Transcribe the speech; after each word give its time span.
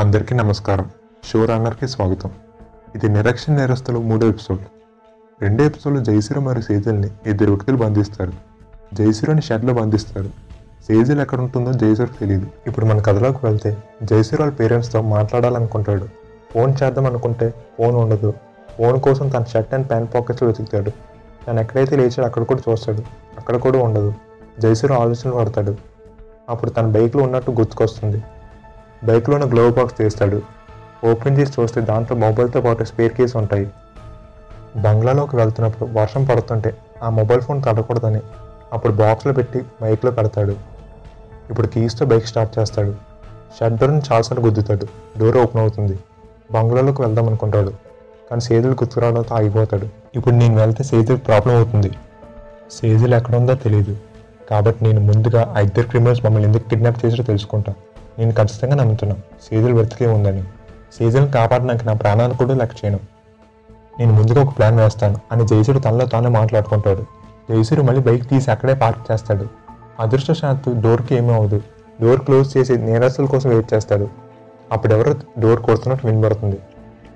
అందరికీ 0.00 0.34
నమస్కారం. 0.34 0.90
షో 1.24 1.44
రన్నర్కి 1.44 1.88
స్వాగతం. 1.88 2.30
ఇది 2.94 3.08
నిరక్షణ 3.08 3.56
నేరస్తులు 3.56 3.98
మూడో 3.98 4.26
ఎపిసోడ్. 4.26 4.60
రెండో 5.42 5.64
ఎపిసోడ్లో 5.64 6.02
జయశ్రీ 6.02 6.40
మరియు 6.40 6.62
సేజల్ని 6.62 7.08
ఇద్దరు 7.26 7.46
వ్యక్తులు 7.46 7.76
బంధిస్తారు. 7.76 8.32
జయశ్రీని 8.94 9.42
షెడ్లో 9.42 9.74
బంధిస్తారు. 9.74 10.30
సేజల్ 10.88 11.20
ఎక్కడ 11.20 11.40
ఉంటుందో 11.40 11.72
జయశ్రీకి 11.72 12.12
తెలియదు 12.12 12.46
ఇప్పుడు 12.66 12.86
మన 12.86 12.98
కథలోకి 12.98 13.46
వెళ్తే 13.46 13.76
జయశ్రీ 14.02 14.38
వాళ్ళ 14.40 14.54
పేరెంట్స్తో 14.54 15.02
మాట్లాడాలనుకుంటాడు. 15.02 16.08
ఫోన్ 16.54 16.74
చేద్దాం 16.82 17.06
అనుకుంటే 17.06 17.54
ఫోన్ 17.78 17.96
ఉండదు. 17.96 18.34
ఫోన్ 18.78 19.00
కోసం 19.00 19.28
తన 19.28 19.44
షర్ట్ 19.44 19.74
అండ్ 19.74 19.90
ప్యాంట్ 19.90 20.14
పాకెట్స్లో 20.14 20.48
వెతుకుతాడు. 20.48 20.90
తను 21.46 21.60
ఎక్కడైతే 21.60 21.96
లేచాడో 21.96 22.24
అక్కడ 22.24 22.42
కూడా 22.42 22.72
చూస్తాడు. 22.72 23.02
అక్కడ 23.38 23.56
కూడా 23.56 23.78
ఉండదు. 23.78 24.14
జైసూర్ 24.58 24.92
ఆలోచనలు 24.92 25.32
పడతాడు. 25.32 25.76
అప్పుడు 26.48 26.70
తన 26.70 26.86
బైక్లో 26.86 27.22
ఉన్నట్టు 27.22 27.50
గుర్తుకొస్తుంది. 27.50 28.22
బైక్లో 29.04 29.36
ఉన్న 29.36 29.52
గ్లోవ్ 29.52 29.74
బాక్స్ 29.74 29.98
తీస్తాడు. 29.98 30.42
ఓపెన్ 31.04 31.38
చేసి 31.38 31.52
చూస్తే 31.60 31.80
దాంట్లో 31.80 32.16
మొబైల్తో 32.16 32.60
పాటు 32.60 32.84
స్పేర్ 32.84 33.12
కేస్ 33.12 33.36
ఉంటాయి. 33.36 33.70
బంగ్లాలోకి 34.76 35.36
వెళ్తున్నప్పుడు 35.36 35.90
వర్షం 35.90 36.24
పడుతుంటే 36.24 36.76
ఆ 37.02 37.08
మొబైల్ 37.08 37.40
ఫోన్ 37.40 37.62
తడకూడదని 37.62 38.20
అప్పుడు 38.72 38.92
బాక్స్లో 38.92 39.32
పెట్టి 39.32 39.64
బైక్లో 39.82 40.10
పెడతాడు 40.10 40.56
ఇప్పుడు 41.50 41.66
కీస్తో 41.66 42.06
బైక్ 42.06 42.26
స్టార్ట్ 42.26 42.58
చేస్తాడు. 42.58 42.94
షట్ 43.60 43.82
చాలాసార్లు 43.84 44.44
గుద్దుతాడు. 44.44 44.86
డోర్ 45.18 45.36
ఓపెన్ 45.36 45.60
అవుతుంది. 45.60 45.98
బంగ్లాలోకి 46.52 47.02
వెళ్దాం 47.02 47.26
అనుకుంటాడు. 47.26 47.72
కానీ 48.30 48.40
సేతులు 48.40 48.72
గుర్తురావడంతో 48.72 49.34
ఆగిపోతాడు. 49.34 49.88
ఇప్పుడు 50.14 50.34
నేను 50.34 50.56
వెళ్తే 50.56 50.84
సేతులకు 50.84 51.24
ప్రాబ్లం 51.24 51.56
అవుతుంది. 51.56 51.90
సేదులు 52.72 53.14
ఎక్కడ 53.14 53.36
ఉందో 53.36 53.54
తెలియదు 53.54 53.96
కాబట్టి 54.50 54.84
నేను 54.84 55.00
ముందుగా 55.00 55.54
ఆ 55.56 55.60
ఇద్దరు 55.60 55.86
క్రిమినల్స్ 55.86 56.24
మమ్మల్ని 56.24 56.48
ఎందుకు 56.48 56.68
కిడ్నాప్ 56.68 57.06
చేసారో 57.06 57.24
తెలుసుకుంటాను 57.24 57.89
నేను 58.18 58.32
ఖచ్చితంగా 58.32 58.74
నమ్ముతున్నాను 58.74 59.22
సీజల్ 59.50 59.74
బ్రతికే 59.74 60.06
ఉందని. 60.06 60.42
సీజన్ 60.98 61.32
కాపాడడానికి 61.32 61.86
నా 61.86 61.92
ప్రాణాలు 61.92 62.34
కూడా 62.34 62.54
లెక్క 62.54 62.84
చేయను. 62.84 63.00
నేను 63.98 64.12
ముందుగా 64.12 64.42
ఒక 64.42 64.58
ప్లాన్ 64.58 64.80
వేస్తాను. 64.80 65.16
అని 65.32 65.46
జయసుడు 65.46 65.78
తనలో 65.78 66.06
తానే 66.06 66.28
మాట్లాడుకుంటాడు. 66.28 67.02
జయసుడు 67.50 67.82
మళ్ళీ 67.82 68.02
బైక్ 68.02 68.28
తీసి 68.28 68.50
అక్కడే 68.50 68.74
పార్క్ 68.74 69.12
చేస్తాడు. 69.12 69.46
అదృష్టశాత్తు 70.00 70.80
డోర్కి 70.80 71.14
ఏమీ 71.14 71.34
అవ్వదు. 71.34 71.60
డోర్ 72.02 72.20
క్లోజ్ 72.20 72.56
చేసి 72.56 72.76
నేరస్తుల 72.76 73.24
కోసం 73.24 73.50
వెయిట్ 73.50 73.74
చేస్తాడు. 73.74 74.08
అప్పుడెవరో 74.72 75.14
డోర్ 75.38 75.60
కొడుతున్నట్టు 75.60 76.06
వినబడుతుంది. 76.06 76.58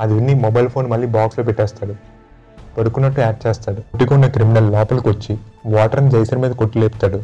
అది 0.00 0.14
విని 0.14 0.34
మొబైల్ 0.34 0.68
ఫోన్ 0.68 0.90
మళ్ళీ 0.90 1.06
బాక్స్లో 1.06 1.44
పెట్టేస్తాడు. 1.44 1.94
పడుకున్నట్టు 2.78 3.20
యాక్ట్ 3.20 3.46
చేస్తాడు. 3.46 3.80
కొట్టుకున్న 3.80 4.26
క్రిమినల్ 4.26 4.72
లోపలికి 4.72 5.08
వచ్చి 5.08 5.38
వాటర్ని 5.66 6.10
జైసర్ 6.10 6.38
మీద 6.38 6.50
కొట్టి 6.50 6.78
లేపుతాడు. 6.78 7.18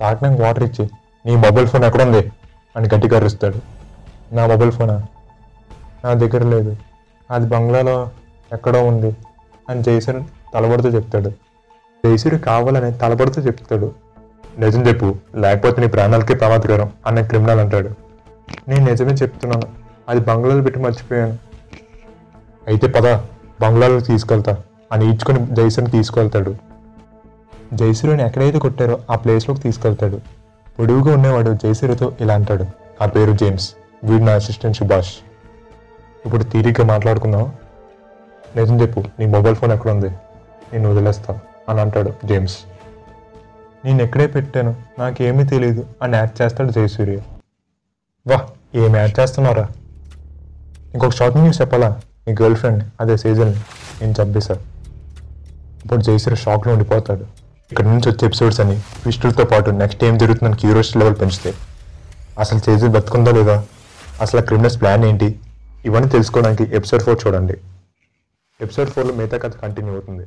తాగడానికి 0.00 0.42
వాటర్ 0.42 0.64
ఇచ్చి 0.64 0.90
నీ 1.26 1.36
మొబైల్ 1.36 1.66
ఫోన్ 1.66 1.84
ఎక్కడుంది? 1.84 2.32
అని 2.76 2.88
గట్టిగా 2.94 3.16
అరుస్తాడు. 3.16 3.54
నా 4.34 4.46
మొబైల్ 4.46 4.72
ఫోనా? 4.72 5.02
నా 6.04 6.14
దగ్గర 6.14 6.42
లేదు. 6.42 6.76
అది 7.30 7.46
బంగ్లాలో 7.46 8.10
ఎక్కడో 8.52 8.84
ఉంది 8.84 9.16
అని 9.68 9.82
జైసర్ 9.82 10.22
తలబడుతూ 10.54 10.88
చెప్తాడు. 10.88 11.30
జైసూర్ 12.06 12.38
కావాలని 12.38 12.92
తలబడుతూ 12.92 13.42
చెప్తాడు. 13.42 13.92
నిజం 14.58 14.88
చెప్పు 14.88 15.14
లేకపోతే 15.36 15.80
నీ 15.80 15.86
ప్రాణాలకే 15.86 16.34
ప్రమాదకరం 16.34 16.92
అన్న 17.06 17.20
క్రిమినల్ 17.20 17.60
అంటాడు. 17.60 17.90
నేను 18.68 18.90
నిజమే 18.90 19.12
చెప్తున్నాను. 19.12 19.68
అది 20.08 20.20
బంగ్లాలో 20.20 20.62
పెట్టి 20.62 20.80
మర్చిపోయాను. 20.80 21.38
అయితే 22.66 22.86
పద 22.86 23.16
బంగ్లాలో 23.60 24.00
తీసుకెళ్తా 24.00 24.56
అని 24.92 25.08
ఈడ్చుకొని 25.08 25.46
జైసూర్ని 25.46 25.90
తీసుకెళ్తాడు. 25.90 26.54
జైసూర్ని 27.74 28.26
ఎక్కడైతే 28.26 28.58
కొట్టారో 28.58 29.00
ఆ 29.10 29.16
ప్లేస్లోకి 29.16 29.60
తీసుకెళ్తాడు. 29.60 30.20
పొడుగుగా 30.78 31.14
ఉండేవాడు 31.14 31.50
జైసూరితో 31.50 32.16
ఇలా 32.20 32.34
అంటాడు. 32.34 32.62
నా 33.00 33.06
పేరు 33.06 33.32
జేమ్స్. 33.32 33.74
వీడు 34.04 34.24
నా 34.24 34.32
అసిస్టెంట్ 34.32 34.76
సుభాష్. 34.76 35.12
ఇప్పుడు 36.26 36.44
తీరిగ్గా 36.44 36.86
మాట్లాడుకుందాం 36.86 37.52
నిజం 38.56 38.80
చెప్పు 38.80 39.04
నీ 39.20 39.26
మొబైల్ 39.26 39.56
ఫోన్ 39.56 39.72
ఎక్కడ 39.72 39.90
ఉంది 39.90 40.08
నేను 40.72 40.90
వదిలేస్తా 40.90 41.38
అని 41.68 41.80
అంటాడు 41.80 42.12
జేమ్స్. 42.24 42.56
నేను 43.84 44.02
ఎక్కడే 44.02 44.26
పెట్టాను? 44.26 44.76
నాకేమీ 44.98 45.44
తెలియదు 45.44 45.86
అని 46.02 46.16
యాడ్ 46.16 46.42
చేస్తాడు 46.42 46.72
జయసూర్య. 46.72 47.18
వా 48.26 48.48
ఏం 48.74 48.96
యాడ్ 48.96 49.20
చేస్తున్నారా? 49.20 49.68
ఇంకొక 50.94 51.10
షార్ట్ 51.10 51.36
న్యూస్ 51.36 51.60
చెప్పాలా? 51.60 52.00
నీ 52.28 52.34
గర్ల్ 52.42 52.56
ఫ్రెండ్ 52.56 52.84
అదే 53.00 53.16
సీజన్ 53.16 53.54
నేను 54.02 54.14
చంపేశా. 54.22 54.54
ఇప్పుడు 55.84 56.00
జయసూర్య 56.00 56.36
షాక్లో 56.36 56.72
ఉండిపోతాడు. 56.72 57.26
ఇక్కడ 57.72 57.86
నుంచి 57.86 58.08
వచ్చే 58.10 58.26
ఎపిసోడ్స్ 58.26 58.60
అని 58.60 58.74
ట్విస్టులతో 59.02 59.44
పాటు 59.44 59.70
నెక్స్ట్ 59.70 60.04
ఏం 60.04 60.18
జరుగుతుందని 60.18 60.56
క్యూరియాసిటీ 60.56 60.98
లెవెల్ 60.98 61.16
పెంచుతాయి 61.20 61.54
అసలు 62.38 62.60
చేసి 62.68 62.86
బతుకుందా 62.86 63.30
లేదా? 63.30 63.64
అసలు 64.20 64.40
ఆ 64.40 64.44
క్రిమినల్స్ 64.44 64.80
ప్లాన్ 64.80 65.04
ఏంటి? 65.04 65.28
ఇవన్నీ 65.84 66.08
తెలుసుకోవడానికి 66.10 66.64
ఎపిసోడ్ 66.76 67.02
ఫోర్ 67.02 67.18
చూడండి. 67.26 67.56
ఎపిసోడ్ 68.60 68.90
ఫోర్లో 68.90 69.14
మిగతా 69.14 69.38
కథ 69.38 69.54
కంటిన్యూ 69.62 69.92
అవుతుంది. 69.92 70.24